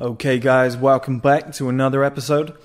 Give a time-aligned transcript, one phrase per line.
[0.00, 2.56] Okay, guys, welcome back to another episode.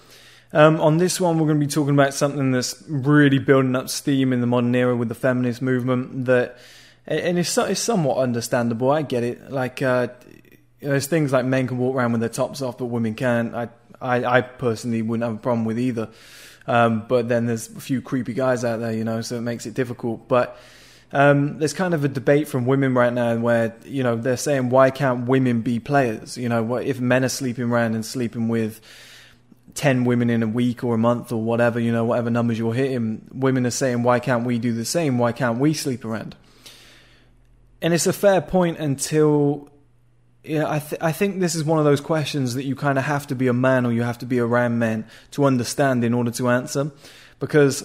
[0.54, 3.90] Um, on this one, we're going to be talking about something that's really building up
[3.90, 6.28] steam in the modern era with the feminist movement.
[6.28, 6.58] That
[7.06, 8.90] and it's, it's somewhat understandable.
[8.90, 9.52] I get it.
[9.52, 10.08] Like uh,
[10.80, 13.54] there's things like men can walk around with their tops off, but women can't.
[13.54, 13.68] I
[14.00, 16.08] I, I personally wouldn't have a problem with either.
[16.68, 19.66] Um, but then there's a few creepy guys out there, you know, so it makes
[19.66, 20.30] it difficult.
[20.30, 20.58] But
[21.12, 24.70] um, there's kind of a debate from women right now where you know they're saying
[24.70, 26.38] why can't women be players?
[26.38, 28.82] You know, what if men are sleeping around and sleeping with
[29.76, 32.74] ten women in a week or a month or whatever, you know, whatever numbers you're
[32.74, 35.18] hitting, women are saying why can't we do the same?
[35.18, 36.36] Why can't we sleep around?
[37.82, 39.70] And it's a fair point until
[40.44, 43.06] yeah, I, th- I think this is one of those questions that you kind of
[43.06, 46.14] have to be a man or you have to be around men to understand in
[46.14, 46.92] order to answer.
[47.40, 47.84] Because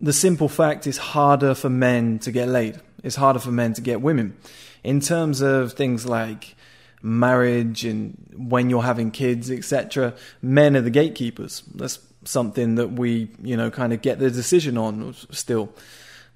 [0.00, 2.80] the simple fact is harder for men to get laid.
[3.02, 4.36] It's harder for men to get women.
[4.82, 6.56] In terms of things like
[7.02, 11.62] marriage and when you're having kids, etc., men are the gatekeepers.
[11.74, 15.72] That's something that we, you know, kind of get the decision on still.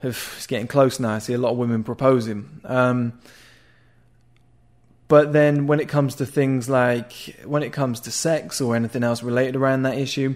[0.03, 1.15] It's getting close now.
[1.15, 2.61] I see a lot of women proposing.
[2.65, 3.19] Um,
[5.09, 9.03] but then when it comes to things like when it comes to sex or anything
[9.03, 10.35] else related around that issue,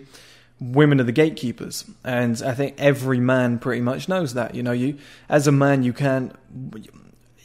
[0.63, 1.85] women are the gatekeepers.
[2.05, 4.55] And I think every man pretty much knows that.
[4.55, 6.37] You know, you as a man you can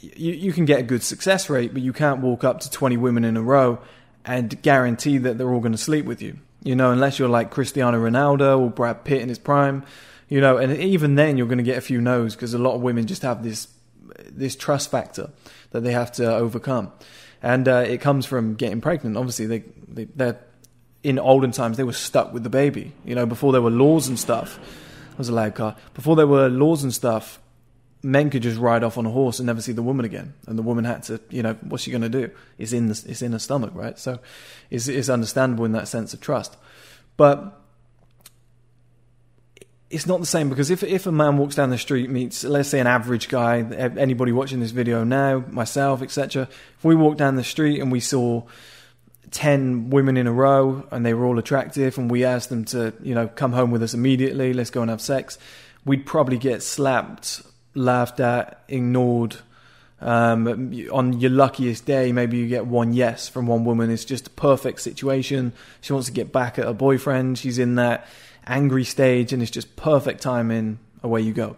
[0.00, 2.96] you, you can get a good success rate, but you can't walk up to 20
[2.96, 3.80] women in a row
[4.24, 6.38] and guarantee that they're all going to sleep with you.
[6.62, 9.84] You know, unless you're like Cristiano Ronaldo or Brad Pitt in his prime,
[10.28, 12.74] you know, and even then you're going to get a few no's because a lot
[12.74, 13.68] of women just have this
[14.30, 15.30] this trust factor
[15.70, 16.92] that they have to overcome,
[17.42, 19.16] and uh, it comes from getting pregnant.
[19.16, 20.38] Obviously, they, they they're
[21.02, 22.92] in olden times they were stuck with the baby.
[23.04, 24.58] You know, before there were laws and stuff.
[25.10, 25.76] That was a loud car.
[25.94, 27.40] Before there were laws and stuff,
[28.02, 30.58] men could just ride off on a horse and never see the woman again, and
[30.58, 32.30] the woman had to, you know, what's she going to do?
[32.56, 33.98] It's in the, it's in her stomach, right?
[33.98, 34.20] So,
[34.70, 36.56] it's, it's understandable in that sense of trust,
[37.16, 37.60] but
[39.90, 42.68] it's not the same because if if a man walks down the street meets let's
[42.68, 43.60] say an average guy
[43.96, 46.42] anybody watching this video now myself etc
[46.76, 48.42] if we walk down the street and we saw
[49.30, 52.92] 10 women in a row and they were all attractive and we asked them to
[53.02, 55.38] you know come home with us immediately let's go and have sex.
[55.84, 57.42] We'd probably get slapped
[57.74, 59.36] laughed at ignored.
[60.00, 63.90] Um, on your luckiest day maybe you get one yes from one woman.
[63.90, 65.52] It's just a perfect situation.
[65.80, 67.38] She wants to get back at her boyfriend.
[67.38, 68.06] She's in that
[68.48, 70.78] angry stage, and it's just perfect timing.
[71.02, 71.56] Away you go.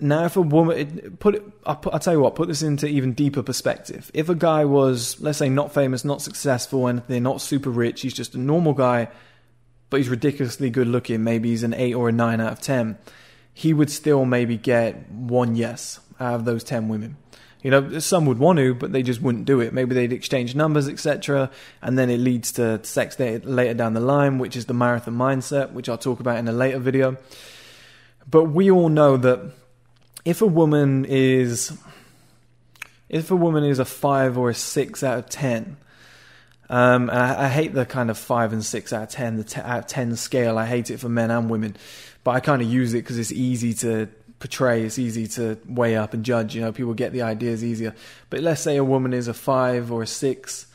[0.00, 2.86] Now, if a woman put it, I'll, put, I'll tell you what, put this into
[2.86, 4.10] even deeper perspective.
[4.12, 8.02] If a guy was, let's say, not famous, not successful, and they're not super rich,
[8.02, 9.08] he's just a normal guy,
[9.88, 11.24] but he's ridiculously good looking.
[11.24, 12.98] Maybe he's an eight or a nine out of ten.
[13.54, 17.16] He would still maybe get one yes out of those ten women.
[17.62, 19.72] You know, some would want to, but they just wouldn't do it.
[19.72, 24.38] Maybe they'd exchange numbers, etc., and then it leads to sex later down the line,
[24.38, 27.16] which is the marathon mindset, which I'll talk about in a later video.
[28.30, 29.52] But we all know that
[30.26, 31.72] if a woman is
[33.08, 35.76] if a woman is a five or a six out of ten,
[36.68, 39.44] um, and I, I, hate the kind of five and six out of ten, the
[39.44, 40.58] t- out of ten scale.
[40.58, 41.76] I hate it for men and women,
[42.24, 44.08] but I kind of use it because it's easy to
[44.40, 46.56] portray, it's easy to weigh up and judge.
[46.56, 47.94] You know, people get the ideas easier.
[48.28, 50.66] But let's say a woman is a five or a six,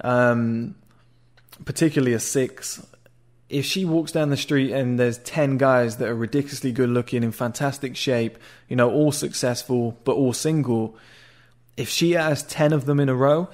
[0.00, 0.74] um,
[1.64, 2.84] particularly a six.
[3.48, 7.22] If she walks down the street and there's 10 guys that are ridiculously good looking,
[7.22, 10.96] in fantastic shape, you know, all successful, but all single,
[11.76, 13.48] if she has 10 of them in a row,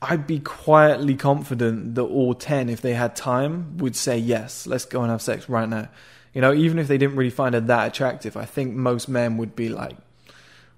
[0.00, 4.84] I'd be quietly confident that all 10, if they had time, would say, yes, let's
[4.84, 5.88] go and have sex right now.
[6.32, 9.38] You know, even if they didn't really find her that attractive, I think most men
[9.38, 9.96] would be like,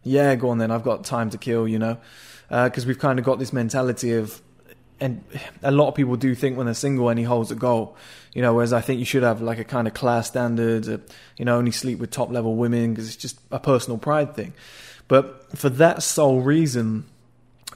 [0.03, 1.99] yeah, go on then, I've got time to kill, you know?
[2.49, 4.41] Because uh, we've kind of got this mentality of,
[5.01, 5.25] and
[5.63, 7.97] a lot of people do think when they're single and he holds a goal,
[8.35, 10.99] you know, whereas I think you should have like a kind of class standard, uh,
[11.37, 14.53] you know, only sleep with top level women because it's just a personal pride thing.
[15.09, 17.07] But for that sole reason,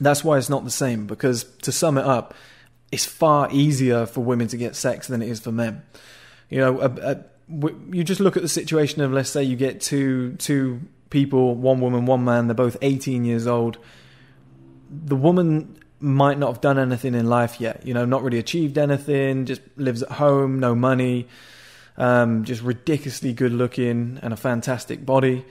[0.00, 2.34] that's why it's not the same because to sum it up,
[2.92, 5.82] it's far easier for women to get sex than it is for men.
[6.50, 7.24] You know, a, a,
[7.90, 10.80] you just look at the situation of let's say you get two two
[11.10, 12.48] people, one woman, one man.
[12.48, 13.78] They're both 18 years old.
[14.90, 17.86] The woman might not have done anything in life yet.
[17.86, 19.46] You know, not really achieved anything.
[19.46, 21.28] Just lives at home, no money,
[21.96, 25.44] um, just ridiculously good looking and a fantastic body.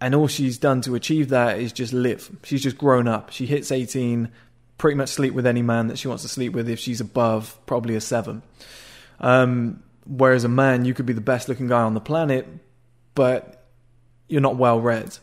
[0.00, 2.30] And all she's done to achieve that is just live.
[2.42, 3.30] She's just grown up.
[3.30, 4.28] She hits 18,
[4.76, 7.58] pretty much sleep with any man that she wants to sleep with if she's above
[7.64, 8.42] probably a seven.
[9.20, 12.46] Um, Whereas a man, you could be the best looking guy on the planet,
[13.14, 13.64] but
[14.28, 15.16] you're not well read.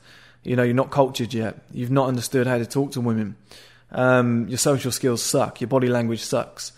[0.44, 1.60] You know, you're not cultured yet.
[1.72, 3.36] You've not understood how to talk to women.
[3.92, 5.62] Um, your social skills suck.
[5.62, 6.72] Your body language sucks.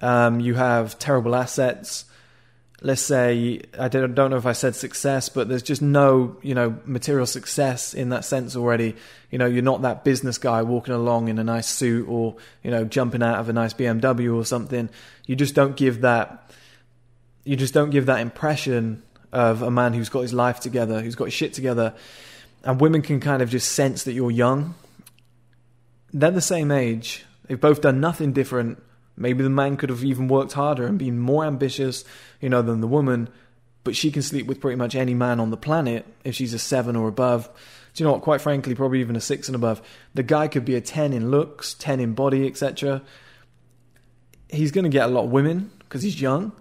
[0.00, 2.04] Um, you have terrible assets.
[2.80, 6.76] Let's say I don't, know if I said success, but there's just no you know
[6.84, 8.94] material success in that sense already.
[9.30, 12.70] You know, you're not that business guy walking along in a nice suit or you
[12.70, 14.88] know jumping out of a nice BMW or something.
[15.26, 16.52] You just don't give that.
[17.42, 21.16] You just don't give that impression of a man who's got his life together, who's
[21.16, 21.94] got his shit together,
[22.62, 24.74] and women can kind of just sense that you're young.
[26.12, 27.24] They're the same age.
[27.46, 28.82] They've both done nothing different.
[29.16, 32.04] Maybe the man could have even worked harder and been more ambitious,
[32.40, 33.28] you know, than the woman.
[33.84, 36.58] But she can sleep with pretty much any man on the planet if she's a
[36.58, 37.48] seven or above.
[37.94, 38.22] Do you know what?
[38.22, 39.82] Quite frankly, probably even a six and above.
[40.14, 43.02] The guy could be a ten in looks, ten in body, etc.
[44.48, 46.52] He's going to get a lot of women because he's young,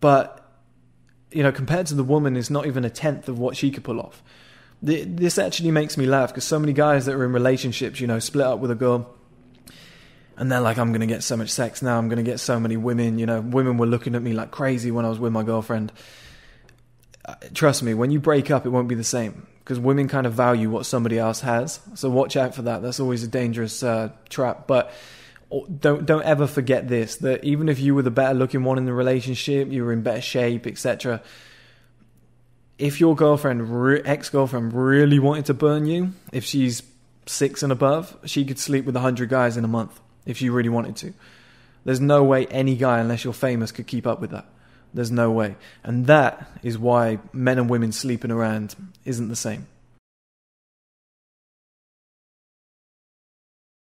[0.00, 0.36] but
[1.32, 3.84] you know, compared to the woman, is not even a tenth of what she could
[3.84, 4.22] pull off.
[4.82, 8.18] This actually makes me laugh because so many guys that are in relationships, you know,
[8.18, 9.14] split up with a girl,
[10.36, 11.98] and they're like, "I'm going to get so much sex now.
[11.98, 14.50] I'm going to get so many women." You know, women were looking at me like
[14.50, 15.92] crazy when I was with my girlfriend.
[17.26, 20.26] Uh, trust me, when you break up, it won't be the same because women kind
[20.26, 21.78] of value what somebody else has.
[21.94, 22.82] So watch out for that.
[22.82, 24.92] That's always a dangerous uh, trap, but
[25.80, 28.86] don't don't ever forget this that even if you were the better looking one in
[28.86, 31.22] the relationship, you were in better shape, etc.
[32.80, 36.82] If your girlfriend, re- ex girlfriend, really wanted to burn you, if she's
[37.26, 40.48] six and above, she could sleep with a hundred guys in a month if she
[40.48, 41.12] really wanted to.
[41.84, 44.46] There's no way any guy, unless you're famous, could keep up with that.
[44.94, 48.74] There's no way, and that is why men and women sleeping around
[49.04, 49.66] isn't the same.